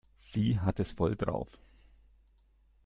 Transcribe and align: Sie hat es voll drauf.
Sie 0.17 0.59
hat 0.59 0.79
es 0.79 0.93
voll 0.93 1.15
drauf. 1.15 1.59